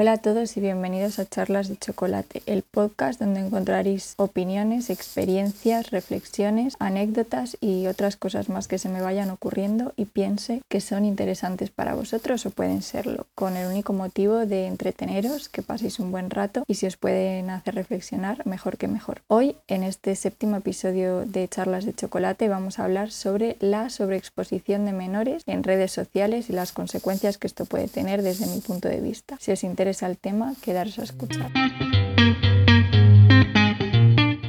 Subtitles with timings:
[0.00, 5.90] Hola a todos y bienvenidos a Charlas de Chocolate, el podcast donde encontraréis opiniones, experiencias,
[5.90, 11.04] reflexiones, anécdotas y otras cosas más que se me vayan ocurriendo y piense que son
[11.04, 16.12] interesantes para vosotros o pueden serlo, con el único motivo de entreteneros, que paséis un
[16.12, 19.20] buen rato y si os pueden hacer reflexionar, mejor que mejor.
[19.28, 24.86] Hoy, en este séptimo episodio de Charlas de Chocolate, vamos a hablar sobre la sobreexposición
[24.86, 28.88] de menores en redes sociales y las consecuencias que esto puede tener desde mi punto
[28.88, 29.36] de vista.
[29.38, 31.50] Si os interesa el tema, quedaros a escuchar.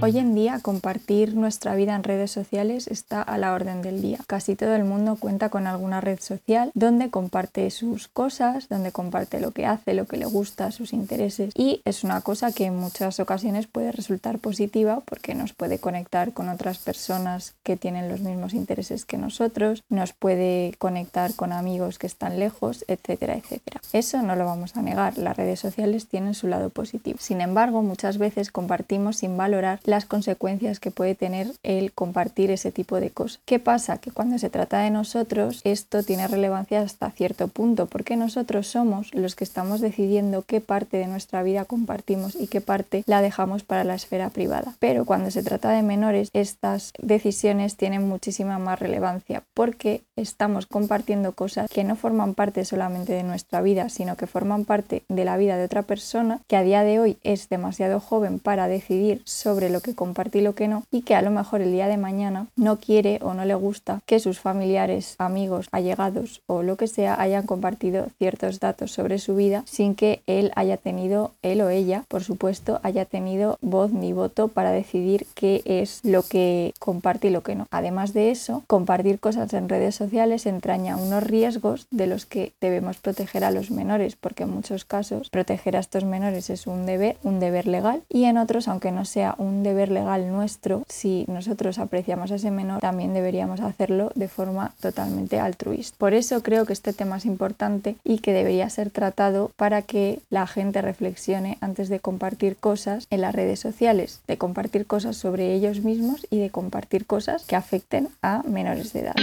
[0.03, 4.17] Hoy en día compartir nuestra vida en redes sociales está a la orden del día.
[4.25, 9.39] Casi todo el mundo cuenta con alguna red social donde comparte sus cosas, donde comparte
[9.39, 12.77] lo que hace, lo que le gusta, sus intereses y es una cosa que en
[12.77, 18.21] muchas ocasiones puede resultar positiva porque nos puede conectar con otras personas que tienen los
[18.21, 23.81] mismos intereses que nosotros, nos puede conectar con amigos que están lejos, etcétera, etcétera.
[23.93, 27.19] Eso no lo vamos a negar, las redes sociales tienen su lado positivo.
[27.21, 32.71] Sin embargo, muchas veces compartimos sin valorar las consecuencias que puede tener el compartir ese
[32.71, 33.39] tipo de cosas.
[33.45, 33.97] ¿Qué pasa?
[33.97, 39.13] Que cuando se trata de nosotros, esto tiene relevancia hasta cierto punto, porque nosotros somos
[39.13, 43.63] los que estamos decidiendo qué parte de nuestra vida compartimos y qué parte la dejamos
[43.63, 44.75] para la esfera privada.
[44.79, 51.33] Pero cuando se trata de menores, estas decisiones tienen muchísima más relevancia, porque estamos compartiendo
[51.33, 55.37] cosas que no forman parte solamente de nuestra vida, sino que forman parte de la
[55.37, 59.69] vida de otra persona que a día de hoy es demasiado joven para decidir sobre
[59.69, 61.97] lo que compartir y lo que no, y que a lo mejor el día de
[61.97, 66.87] mañana no quiere o no le gusta que sus familiares, amigos, allegados o lo que
[66.87, 71.69] sea hayan compartido ciertos datos sobre su vida sin que él haya tenido, él o
[71.69, 77.27] ella, por supuesto, haya tenido voz ni voto para decidir qué es lo que comparte
[77.27, 77.67] y lo que no.
[77.71, 82.97] Además de eso, compartir cosas en redes sociales entraña unos riesgos de los que debemos
[82.97, 87.17] proteger a los menores, porque en muchos casos proteger a estos menores es un deber,
[87.23, 91.79] un deber legal, y en otros, aunque no sea un deber legal nuestro, si nosotros
[91.79, 95.97] apreciamos a ese menor, también deberíamos hacerlo de forma totalmente altruista.
[95.97, 100.19] Por eso creo que este tema es importante y que debería ser tratado para que
[100.29, 105.53] la gente reflexione antes de compartir cosas en las redes sociales, de compartir cosas sobre
[105.53, 109.15] ellos mismos y de compartir cosas que afecten a menores de edad.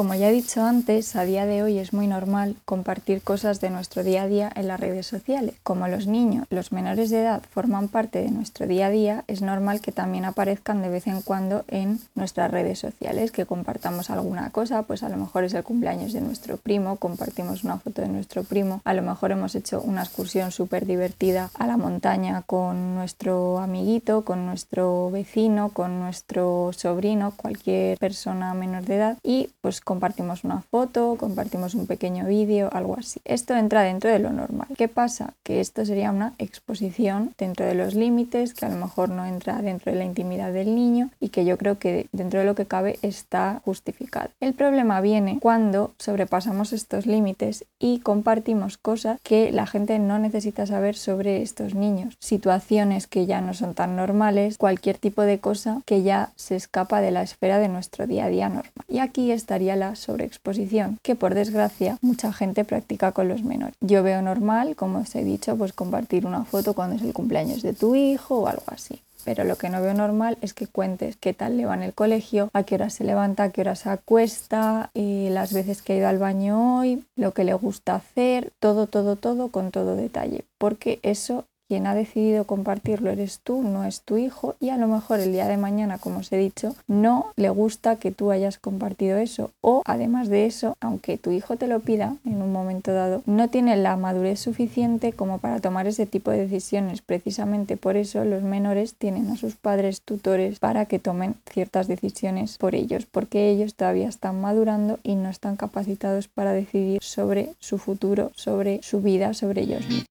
[0.00, 3.68] Como ya he dicho antes, a día de hoy es muy normal compartir cosas de
[3.68, 5.56] nuestro día a día en las redes sociales.
[5.62, 9.42] Como los niños, los menores de edad forman parte de nuestro día a día, es
[9.42, 14.48] normal que también aparezcan de vez en cuando en nuestras redes sociales, que compartamos alguna
[14.48, 18.08] cosa, pues a lo mejor es el cumpleaños de nuestro primo, compartimos una foto de
[18.08, 22.94] nuestro primo, a lo mejor hemos hecho una excursión súper divertida a la montaña con
[22.94, 29.82] nuestro amiguito, con nuestro vecino, con nuestro sobrino, cualquier persona menor de edad y pues
[29.90, 33.18] compartimos una foto, compartimos un pequeño vídeo, algo así.
[33.24, 34.68] Esto entra dentro de lo normal.
[34.78, 35.34] ¿Qué pasa?
[35.42, 39.60] Que esto sería una exposición dentro de los límites, que a lo mejor no entra
[39.62, 42.66] dentro de la intimidad del niño y que yo creo que dentro de lo que
[42.66, 44.30] cabe está justificado.
[44.38, 50.66] El problema viene cuando sobrepasamos estos límites y compartimos cosas que la gente no necesita
[50.66, 55.82] saber sobre estos niños, situaciones que ya no son tan normales, cualquier tipo de cosa
[55.84, 58.84] que ya se escapa de la esfera de nuestro día a día normal.
[58.86, 63.74] Y aquí estaría la sobreexposición, que por desgracia mucha gente practica con los menores.
[63.80, 67.62] Yo veo normal, como os he dicho, pues compartir una foto cuando es el cumpleaños
[67.62, 69.00] de tu hijo o algo así.
[69.24, 71.94] Pero lo que no veo normal es que cuentes qué tal le va en el
[71.94, 75.92] colegio, a qué hora se levanta, a qué hora se acuesta, eh, las veces que
[75.92, 79.96] ha ido al baño hoy, lo que le gusta hacer, todo, todo, todo con todo
[79.96, 80.44] detalle.
[80.58, 84.88] Porque eso quien ha decidido compartirlo eres tú, no es tu hijo y a lo
[84.88, 88.58] mejor el día de mañana, como os he dicho, no le gusta que tú hayas
[88.58, 92.92] compartido eso o además de eso, aunque tu hijo te lo pida en un momento
[92.92, 97.02] dado, no tiene la madurez suficiente como para tomar ese tipo de decisiones.
[97.02, 102.58] Precisamente por eso los menores tienen a sus padres tutores para que tomen ciertas decisiones
[102.58, 107.78] por ellos, porque ellos todavía están madurando y no están capacitados para decidir sobre su
[107.78, 110.09] futuro, sobre su vida, sobre ellos mismos.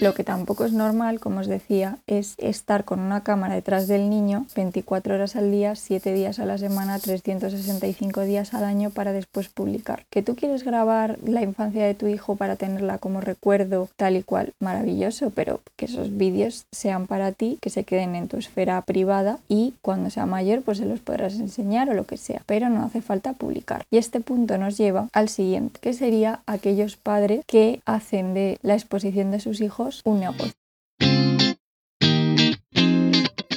[0.00, 4.08] Lo que tampoco es normal, como os decía, es estar con una cámara detrás del
[4.08, 9.12] niño 24 horas al día, 7 días a la semana, 365 días al año para
[9.12, 10.04] después publicar.
[10.08, 14.22] Que tú quieres grabar la infancia de tu hijo para tenerla como recuerdo tal y
[14.22, 18.80] cual, maravilloso, pero que esos vídeos sean para ti, que se queden en tu esfera
[18.82, 22.68] privada y cuando sea mayor pues se los podrás enseñar o lo que sea, pero
[22.68, 23.84] no hace falta publicar.
[23.90, 28.74] Y este punto nos lleva al siguiente, que sería aquellos padres que hacen de la
[28.74, 30.57] exposición de sus hijos un negocio.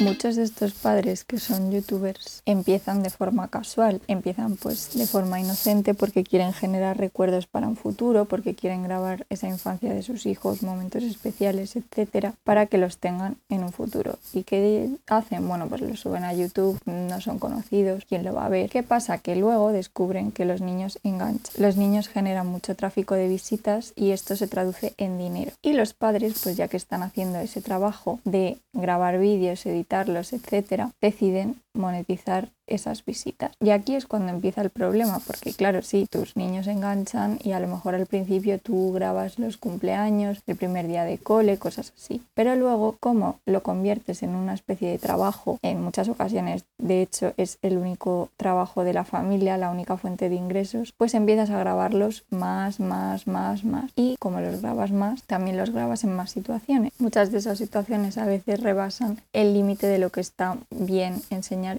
[0.02, 5.40] Muchos de estos padres que son youtubers empiezan de forma casual, empiezan pues de forma
[5.40, 10.26] inocente porque quieren generar recuerdos para un futuro, porque quieren grabar esa infancia de sus
[10.26, 14.18] hijos, momentos especiales, etcétera, para que los tengan en un futuro.
[14.34, 15.48] ¿Y qué hacen?
[15.48, 18.72] Bueno, pues lo suben a YouTube, no son conocidos, ¿quién lo va a ver?
[18.72, 19.20] ¿Qué pasa?
[19.20, 21.54] Que luego descubren que los niños enganchan.
[21.58, 25.52] Los niños generan mucho tráfico de visitas y esto se traduce en dinero.
[25.62, 30.92] Y los padres, pues ya que están haciendo ese trabajo de grabar vídeos, editarlos, etcétera,
[31.02, 33.52] deciden monetizar esas visitas.
[33.60, 37.60] Y aquí es cuando empieza el problema, porque claro, sí, tus niños enganchan y a
[37.60, 42.22] lo mejor al principio tú grabas los cumpleaños, el primer día de cole, cosas así.
[42.34, 47.34] Pero luego, como lo conviertes en una especie de trabajo, en muchas ocasiones, de hecho,
[47.38, 51.60] es el único trabajo de la familia, la única fuente de ingresos, pues empiezas a
[51.60, 53.92] grabarlos más, más, más, más.
[53.96, 56.94] Y como los grabas más, también los grabas en más situaciones.
[57.00, 61.22] Muchas de esas situaciones a veces rebasan el límite de lo que está bien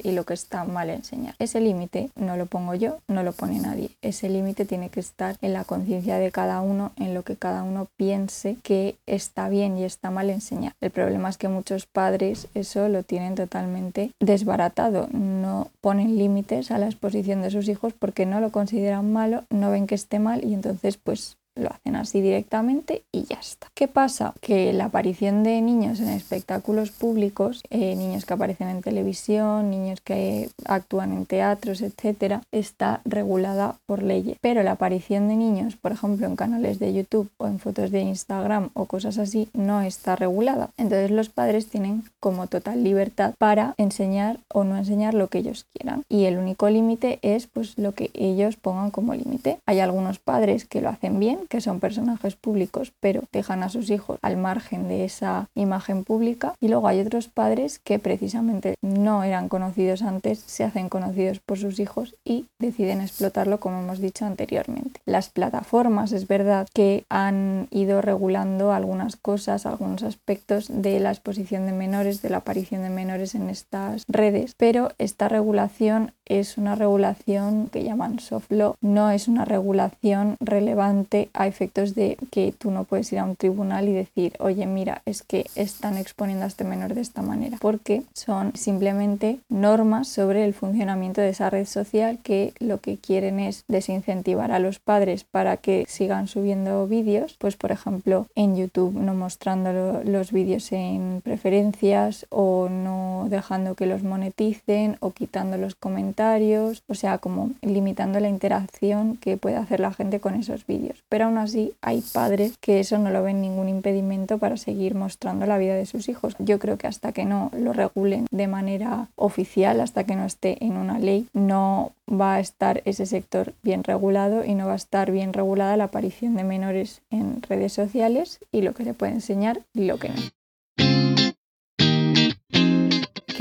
[0.02, 1.34] y lo que está mal enseñar.
[1.38, 3.90] Ese límite no lo pongo yo, no lo pone nadie.
[4.02, 7.62] Ese límite tiene que estar en la conciencia de cada uno, en lo que cada
[7.62, 10.74] uno piense que está bien y está mal enseñar.
[10.80, 16.78] El problema es que muchos padres eso lo tienen totalmente desbaratado, no ponen límites a
[16.78, 20.44] la exposición de sus hijos porque no lo consideran malo, no ven que esté mal
[20.44, 23.68] y entonces pues lo hacen así directamente y ya está.
[23.74, 24.34] ¿Qué pasa?
[24.40, 30.00] Que la aparición de niños en espectáculos públicos, eh, niños que aparecen en televisión, niños
[30.00, 34.38] que actúan en teatros, etcétera, está regulada por leyes.
[34.40, 38.00] Pero la aparición de niños, por ejemplo, en canales de YouTube o en fotos de
[38.00, 40.70] Instagram o cosas así, no está regulada.
[40.76, 45.66] Entonces los padres tienen como total libertad para enseñar o no enseñar lo que ellos
[45.72, 46.04] quieran.
[46.08, 49.58] Y el único límite es pues lo que ellos pongan como límite.
[49.66, 53.90] Hay algunos padres que lo hacen bien que son personajes públicos, pero dejan a sus
[53.90, 56.54] hijos al margen de esa imagen pública.
[56.60, 61.58] Y luego hay otros padres que precisamente no eran conocidos antes, se hacen conocidos por
[61.58, 65.00] sus hijos y deciden explotarlo como hemos dicho anteriormente.
[65.04, 71.66] Las plataformas es verdad que han ido regulando algunas cosas, algunos aspectos de la exposición
[71.66, 76.74] de menores, de la aparición de menores en estas redes, pero esta regulación es una
[76.74, 82.70] regulación que llaman soft law, no es una regulación relevante a efectos de que tú
[82.70, 86.48] no puedes ir a un tribunal y decir, oye, mira, es que están exponiendo a
[86.48, 91.66] este menor de esta manera, porque son simplemente normas sobre el funcionamiento de esa red
[91.66, 97.36] social que lo que quieren es desincentivar a los padres para que sigan subiendo vídeos,
[97.38, 103.86] pues por ejemplo en YouTube no mostrando los vídeos en preferencias o no dejando que
[103.86, 109.80] los moneticen o quitando los comentarios, o sea, como limitando la interacción que puede hacer
[109.80, 111.02] la gente con esos vídeos.
[111.08, 115.46] Pero aún así hay padres que eso no lo ven ningún impedimento para seguir mostrando
[115.46, 116.36] la vida de sus hijos.
[116.38, 120.64] Yo creo que hasta que no lo regulen de manera oficial, hasta que no esté
[120.64, 124.76] en una ley, no va a estar ese sector bien regulado y no va a
[124.76, 129.12] estar bien regulada la aparición de menores en redes sociales y lo que se puede
[129.12, 130.41] enseñar y lo que no.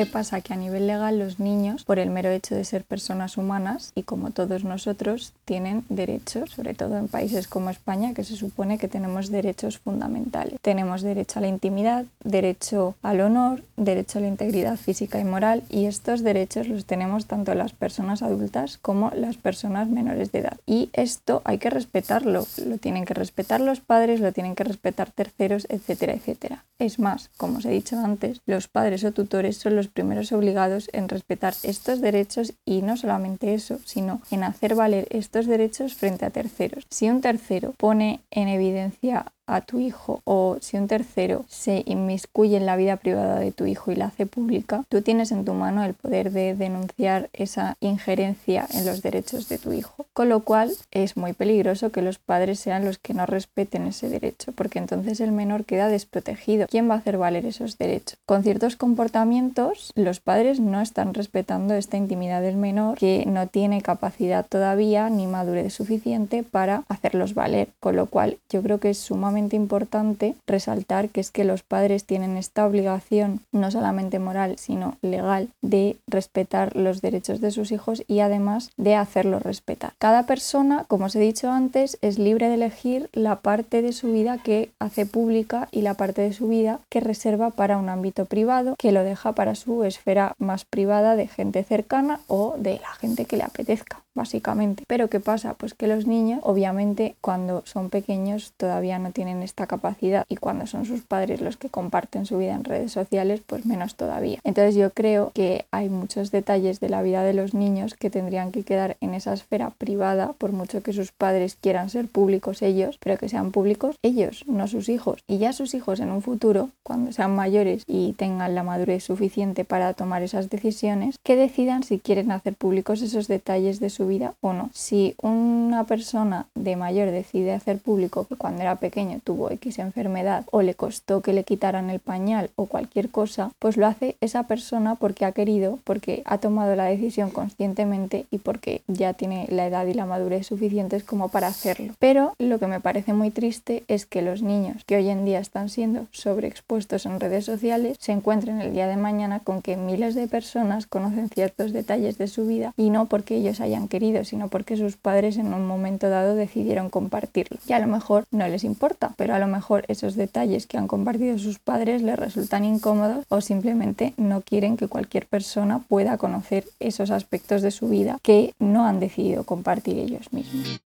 [0.01, 0.41] ¿Qué pasa?
[0.41, 4.01] Que a nivel legal los niños, por el mero hecho de ser personas humanas y
[4.01, 8.87] como todos nosotros, tienen derechos, sobre todo en países como España, que se supone que
[8.87, 10.59] tenemos derechos fundamentales.
[10.63, 15.61] Tenemos derecho a la intimidad, derecho al honor, derecho a la integridad física y moral
[15.69, 20.57] y estos derechos los tenemos tanto las personas adultas como las personas menores de edad.
[20.65, 25.11] Y esto hay que respetarlo, lo tienen que respetar los padres, lo tienen que respetar
[25.11, 26.65] terceros, etcétera, etcétera.
[26.79, 30.89] Es más, como os he dicho antes, los padres o tutores son los primeros obligados
[30.93, 36.25] en respetar estos derechos y no solamente eso, sino en hacer valer estos derechos frente
[36.25, 36.85] a terceros.
[36.89, 42.57] Si un tercero pone en evidencia a tu hijo o si un tercero se inmiscuye
[42.57, 45.53] en la vida privada de tu hijo y la hace pública, tú tienes en tu
[45.53, 50.05] mano el poder de denunciar esa injerencia en los derechos de tu hijo.
[50.13, 54.09] Con lo cual es muy peligroso que los padres sean los que no respeten ese
[54.09, 56.67] derecho, porque entonces el menor queda desprotegido.
[56.69, 58.17] ¿Quién va a hacer valer esos derechos?
[58.25, 63.81] Con ciertos comportamientos, los padres no están respetando esta intimidad del menor que no tiene
[63.81, 67.69] capacidad todavía ni madurez suficiente para hacerlos valer.
[67.79, 68.97] Con lo cual yo creo que es
[69.37, 75.49] importante resaltar que es que los padres tienen esta obligación, no solamente moral, sino legal,
[75.61, 79.93] de respetar los derechos de sus hijos y además de hacerlos respetar.
[79.97, 84.11] Cada persona, como os he dicho antes, es libre de elegir la parte de su
[84.11, 88.25] vida que hace pública y la parte de su vida que reserva para un ámbito
[88.25, 92.93] privado, que lo deja para su esfera más privada de gente cercana o de la
[92.99, 94.01] gente que le apetezca.
[94.13, 94.83] Básicamente.
[94.87, 95.53] Pero ¿qué pasa?
[95.53, 100.67] Pues que los niños, obviamente, cuando son pequeños todavía no tienen esta capacidad y cuando
[100.67, 104.39] son sus padres los que comparten su vida en redes sociales, pues menos todavía.
[104.43, 108.51] Entonces yo creo que hay muchos detalles de la vida de los niños que tendrían
[108.51, 112.97] que quedar en esa esfera privada, por mucho que sus padres quieran ser públicos ellos,
[112.99, 115.23] pero que sean públicos ellos, no sus hijos.
[115.27, 119.65] Y ya sus hijos en un futuro, cuando sean mayores y tengan la madurez suficiente
[119.65, 124.33] para tomar esas decisiones, que decidan si quieren hacer públicos esos detalles de su vida
[124.41, 124.69] o no.
[124.73, 130.45] Si una persona de mayor decide hacer público que cuando era pequeño tuvo X enfermedad
[130.51, 134.43] o le costó que le quitaran el pañal o cualquier cosa, pues lo hace esa
[134.43, 139.67] persona porque ha querido, porque ha tomado la decisión conscientemente y porque ya tiene la
[139.67, 141.93] edad y la madurez suficientes como para hacerlo.
[141.99, 145.39] Pero lo que me parece muy triste es que los niños que hoy en día
[145.39, 150.15] están siendo sobreexpuestos en redes sociales se encuentren el día de mañana con que miles
[150.15, 154.47] de personas conocen ciertos detalles de su vida y no porque ellos hayan querido, sino
[154.47, 157.59] porque sus padres en un momento dado decidieron compartirlo.
[157.67, 160.87] Y a lo mejor no les importa, pero a lo mejor esos detalles que han
[160.87, 166.65] compartido sus padres les resultan incómodos o simplemente no quieren que cualquier persona pueda conocer
[166.79, 170.81] esos aspectos de su vida que no han decidido compartir ellos mismos.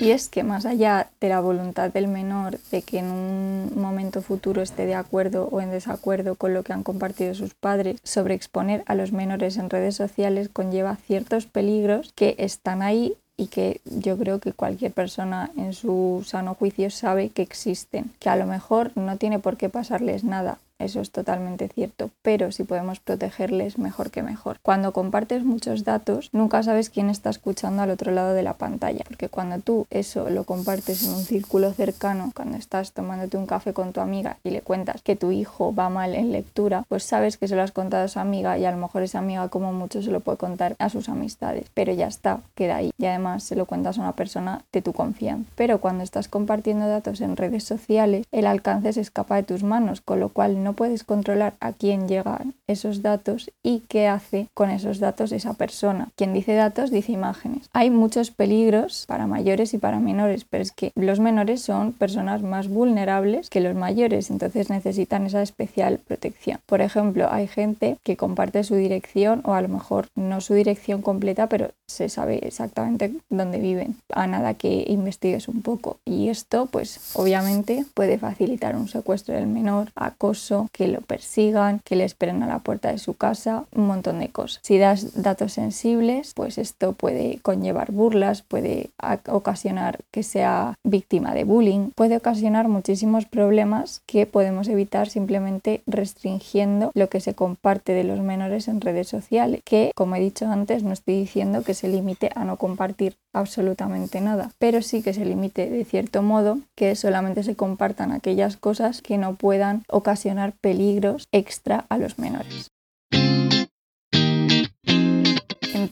[0.00, 4.22] Y es que más allá de la voluntad del menor de que en un momento
[4.22, 8.34] futuro esté de acuerdo o en desacuerdo con lo que han compartido sus padres, sobre
[8.34, 13.80] exponer a los menores en redes sociales conlleva ciertos peligros que están ahí y que
[13.84, 18.46] yo creo que cualquier persona en su sano juicio sabe que existen, que a lo
[18.46, 23.78] mejor no tiene por qué pasarles nada, eso es totalmente cierto, pero si podemos protegerles,
[23.78, 24.58] mejor que mejor.
[24.62, 29.04] Cuando compartes muchos datos, nunca sabes quién está escuchando al otro lado de la pantalla,
[29.06, 33.72] porque cuando tú eso lo compartes en un círculo cercano, cuando estás tomándote un café
[33.72, 37.36] con tu amiga y le cuentas que tu hijo va mal en lectura, pues sabes
[37.36, 39.72] que se lo has contado a su amiga y a lo mejor esa amiga como
[39.72, 43.44] mucho se lo puede contar a sus amistades, pero ya está, queda ahí y además
[43.44, 45.48] se lo cuentas a una persona de tu confianza.
[45.54, 50.00] Pero cuando estás compartiendo datos en redes sociales, el alcance se escapa de tus manos,
[50.00, 54.70] con lo cual no puedes controlar a quién llegan esos datos y qué hace con
[54.70, 56.08] esos datos esa persona.
[56.16, 57.68] Quien dice datos dice imágenes.
[57.72, 62.42] Hay muchos peligros para mayores y para menores, pero es que los menores son personas
[62.42, 66.58] más vulnerables que los mayores, entonces necesitan esa especial protección.
[66.66, 71.02] Por ejemplo, hay gente que comparte su dirección o a lo mejor no su dirección
[71.02, 75.98] completa, pero se sabe exactamente dónde viven, a nada que investigues un poco.
[76.04, 81.96] Y esto, pues obviamente puede facilitar un secuestro del menor, acoso, que lo persigan, que
[81.96, 84.60] le esperen a la puerta de su casa, un montón de cosas.
[84.62, 88.90] Si das datos sensibles, pues esto puede conllevar burlas, puede
[89.28, 96.90] ocasionar que sea víctima de bullying, puede ocasionar muchísimos problemas que podemos evitar simplemente restringiendo
[96.94, 100.82] lo que se comparte de los menores en redes sociales, que como he dicho antes
[100.82, 105.24] no estoy diciendo que se limite a no compartir absolutamente nada, pero sí que se
[105.24, 111.28] limite de cierto modo que solamente se compartan aquellas cosas que no puedan ocasionar peligros
[111.32, 112.73] extra a los menores.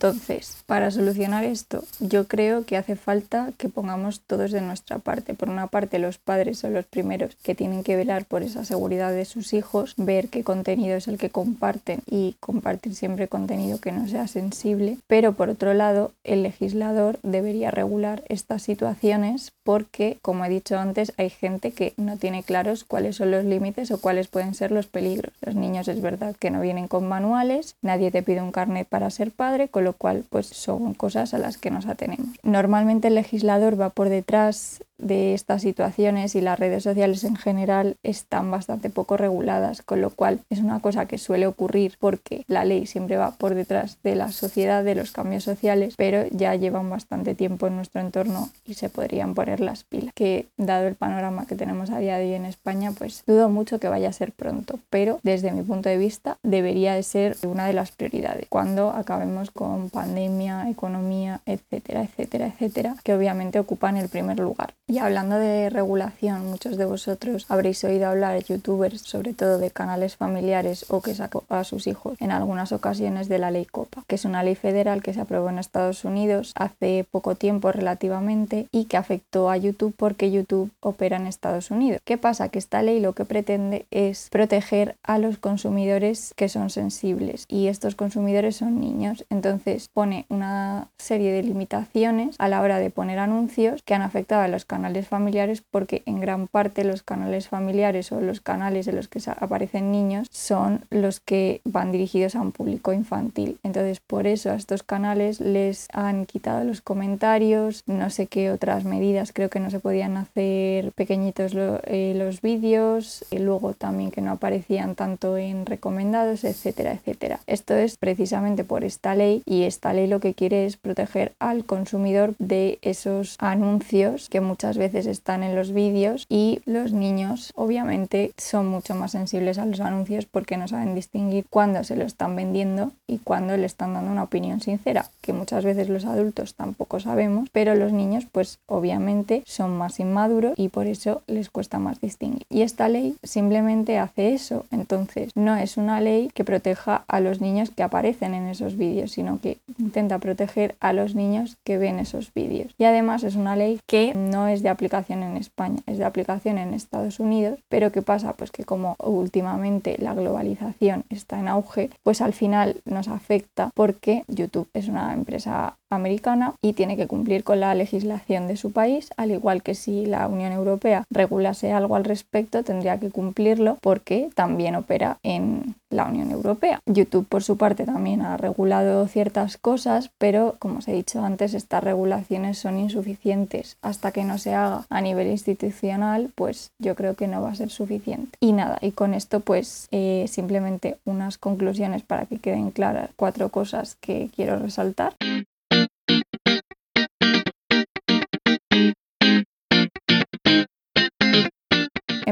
[0.02, 5.34] Entonces, para solucionar esto, yo creo que hace falta que pongamos todos de nuestra parte.
[5.34, 9.12] Por una parte, los padres son los primeros que tienen que velar por esa seguridad
[9.12, 13.92] de sus hijos, ver qué contenido es el que comparten y compartir siempre contenido que
[13.92, 14.98] no sea sensible.
[15.06, 21.12] Pero por otro lado, el legislador debería regular estas situaciones porque, como he dicho antes,
[21.16, 24.86] hay gente que no tiene claros cuáles son los límites o cuáles pueden ser los
[24.86, 25.32] peligros.
[25.40, 29.08] Los niños es verdad que no vienen con manuales, nadie te pide un carnet para
[29.08, 32.36] ser padre, lo cual pues son cosas a las que nos atenemos.
[32.42, 37.96] Normalmente el legislador va por detrás de estas situaciones y las redes sociales en general
[38.02, 42.64] están bastante poco reguladas, con lo cual es una cosa que suele ocurrir porque la
[42.64, 46.88] ley siempre va por detrás de la sociedad, de los cambios sociales, pero ya llevan
[46.88, 50.12] bastante tiempo en nuestro entorno y se podrían poner las pilas.
[50.14, 53.78] Que dado el panorama que tenemos a día de hoy en España, pues dudo mucho
[53.78, 57.66] que vaya a ser pronto, pero desde mi punto de vista debería de ser una
[57.66, 64.08] de las prioridades cuando acabemos con pandemia, economía, etcétera, etcétera, etcétera, que obviamente ocupan el
[64.08, 64.74] primer lugar.
[64.92, 70.16] Y hablando de regulación, muchos de vosotros habréis oído hablar youtubers, sobre todo de canales
[70.16, 74.16] familiares o que sacó a sus hijos en algunas ocasiones de la ley COPA, que
[74.16, 78.84] es una ley federal que se aprobó en Estados Unidos hace poco tiempo relativamente y
[78.84, 82.02] que afectó a YouTube porque YouTube opera en Estados Unidos.
[82.04, 82.50] ¿Qué pasa?
[82.50, 87.68] Que esta ley lo que pretende es proteger a los consumidores que son sensibles y
[87.68, 89.24] estos consumidores son niños.
[89.30, 94.42] Entonces pone una serie de limitaciones a la hora de poner anuncios que han afectado
[94.42, 98.96] a los canales familiares porque en gran parte los canales familiares o los canales en
[98.96, 103.58] los que aparecen niños son los que van dirigidos a un público infantil.
[103.64, 108.84] Entonces por eso a estos canales les han quitado los comentarios, no sé qué otras
[108.84, 114.22] medidas, creo que no se podían hacer pequeñitos eh, los vídeos, y luego también que
[114.22, 117.40] no aparecían tanto en recomendados, etcétera, etcétera.
[117.46, 121.66] Esto es precisamente por esta ley y esta ley lo que quiere es proteger al
[121.66, 128.32] consumidor de esos anuncios que muchas veces están en los vídeos y los niños obviamente
[128.36, 132.36] son mucho más sensibles a los anuncios porque no saben distinguir cuándo se lo están
[132.36, 137.00] vendiendo y cuándo le están dando una opinión sincera, que muchas veces los adultos tampoco
[137.00, 142.00] sabemos, pero los niños pues obviamente son más inmaduros y por eso les cuesta más
[142.00, 142.46] distinguir.
[142.48, 147.40] Y esta ley simplemente hace eso, entonces no es una ley que proteja a los
[147.40, 151.98] niños que aparecen en esos vídeos, sino que intenta proteger a los niños que ven
[151.98, 152.74] esos vídeos.
[152.78, 156.58] Y además es una ley que no es de aplicación en España, es de aplicación
[156.58, 158.34] en Estados Unidos, pero ¿qué pasa?
[158.34, 164.24] Pues que como últimamente la globalización está en auge, pues al final nos afecta porque
[164.28, 169.10] YouTube es una empresa americana y tiene que cumplir con la legislación de su país,
[169.16, 174.30] al igual que si la Unión Europea regulase algo al respecto, tendría que cumplirlo porque
[174.34, 176.80] también opera en la Unión Europea.
[176.86, 181.54] YouTube, por su parte, también ha regulado ciertas cosas, pero como os he dicho antes,
[181.54, 183.76] estas regulaciones son insuficientes.
[183.82, 187.54] Hasta que no se haga a nivel institucional, pues yo creo que no va a
[187.54, 188.36] ser suficiente.
[188.40, 193.50] Y nada, y con esto pues eh, simplemente unas conclusiones para que queden claras cuatro
[193.50, 195.14] cosas que quiero resaltar.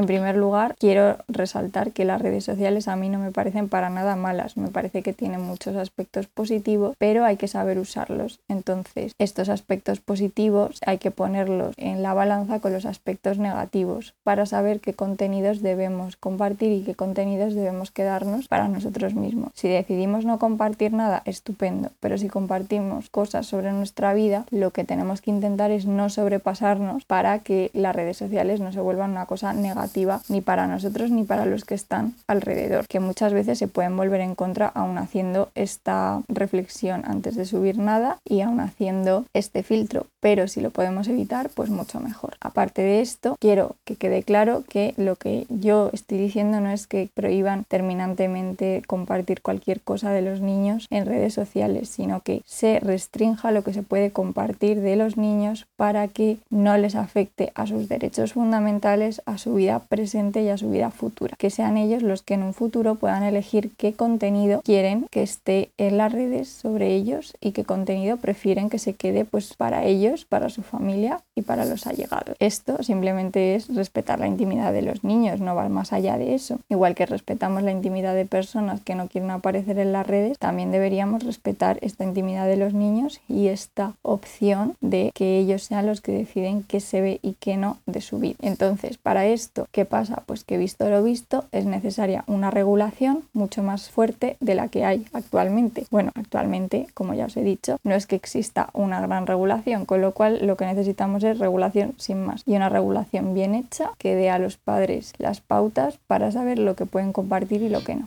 [0.01, 3.91] En primer lugar, quiero resaltar que las redes sociales a mí no me parecen para
[3.91, 8.39] nada malas, me parece que tienen muchos aspectos positivos, pero hay que saber usarlos.
[8.47, 14.47] Entonces, estos aspectos positivos hay que ponerlos en la balanza con los aspectos negativos para
[14.47, 19.51] saber qué contenidos debemos compartir y qué contenidos debemos quedarnos para nosotros mismos.
[19.53, 24.83] Si decidimos no compartir nada, estupendo, pero si compartimos cosas sobre nuestra vida, lo que
[24.83, 29.27] tenemos que intentar es no sobrepasarnos para que las redes sociales no se vuelvan una
[29.27, 29.90] cosa negativa
[30.29, 34.21] ni para nosotros ni para los que están alrededor, que muchas veces se pueden volver
[34.21, 40.07] en contra aún haciendo esta reflexión antes de subir nada y aún haciendo este filtro.
[40.21, 42.37] Pero si lo podemos evitar, pues mucho mejor.
[42.39, 46.87] Aparte de esto, quiero que quede claro que lo que yo estoy diciendo no es
[46.87, 52.79] que prohíban terminantemente compartir cualquier cosa de los niños en redes sociales, sino que se
[52.79, 57.65] restrinja lo que se puede compartir de los niños para que no les afecte a
[57.65, 61.35] sus derechos fundamentales, a su vida presente y a su vida futura.
[61.37, 65.71] Que sean ellos los que en un futuro puedan elegir qué contenido quieren que esté
[65.77, 70.10] en las redes sobre ellos y qué contenido prefieren que se quede pues para ellos,
[70.25, 72.35] para su familia y para los allegados.
[72.39, 76.59] Esto simplemente es respetar la intimidad de los niños, no va más allá de eso.
[76.69, 80.71] Igual que respetamos la intimidad de personas que no quieren aparecer en las redes, también
[80.71, 86.01] deberíamos respetar esta intimidad de los niños y esta opción de que ellos sean los
[86.01, 88.35] que deciden qué se ve y qué no de su vida.
[88.41, 90.23] Entonces, para esto ¿Qué pasa?
[90.25, 94.85] Pues que visto lo visto es necesaria una regulación mucho más fuerte de la que
[94.85, 95.85] hay actualmente.
[95.91, 100.13] Bueno, actualmente, como ya os he dicho, no es que exista una gran regulación, lo
[100.13, 104.29] cual lo que necesitamos es regulación sin más y una regulación bien hecha que dé
[104.29, 108.05] a los padres las pautas para saber lo que pueden compartir y lo que no.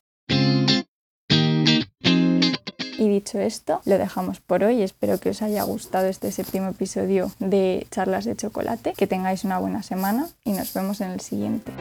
[2.97, 4.83] Y dicho esto, lo dejamos por hoy.
[4.83, 8.95] Espero que os haya gustado este séptimo episodio de Charlas de Chocolate.
[8.97, 11.73] Que tengáis una buena semana y nos vemos en el siguiente.